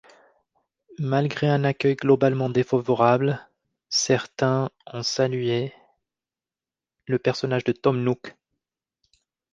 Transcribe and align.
Malgré 0.97 1.47
un 1.47 1.63
accueil 1.63 1.95
globalement 1.95 2.49
défavorable, 2.49 3.47
certains 3.87 4.71
ont 4.91 5.03
salués 5.03 5.73
le 7.05 7.19
personnage 7.19 7.65
de 7.65 7.71
Tom 7.71 8.01
Nook. 8.03 8.35